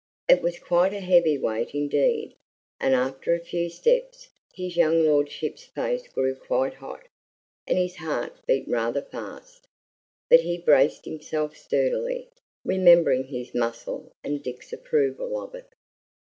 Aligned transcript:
It 0.27 0.41
was 0.41 0.57
quite 0.57 0.93
a 0.93 0.99
heavy 0.99 1.37
weight 1.37 1.75
indeed, 1.75 2.33
and 2.79 2.95
after 2.95 3.35
a 3.35 3.39
few 3.39 3.69
steps 3.69 4.29
his 4.51 4.75
young 4.75 5.05
lordship's 5.05 5.65
face 5.65 6.07
grew 6.07 6.33
quite 6.33 6.73
hot, 6.73 7.07
and 7.67 7.77
his 7.77 7.97
heart 7.97 8.33
beat 8.47 8.67
rather 8.67 9.03
fast, 9.03 9.67
but 10.27 10.39
he 10.39 10.57
braced 10.57 11.05
himself 11.05 11.55
sturdily, 11.55 12.31
remembering 12.65 13.25
his 13.25 13.53
muscle 13.53 14.11
and 14.23 14.41
Dick's 14.41 14.73
approval 14.73 15.39
of 15.39 15.53
it. 15.53 15.69